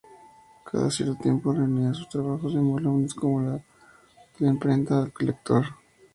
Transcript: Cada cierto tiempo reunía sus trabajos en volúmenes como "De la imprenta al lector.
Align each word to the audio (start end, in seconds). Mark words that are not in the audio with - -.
Cada 0.63 0.89
cierto 0.89 1.13
tiempo 1.21 1.53
reunía 1.53 1.93
sus 1.93 2.09
trabajos 2.09 2.53
en 2.55 2.67
volúmenes 2.71 3.13
como 3.13 3.43
"De 3.51 3.63
la 4.39 4.47
imprenta 4.49 4.97
al 5.03 5.13
lector. 5.19 5.63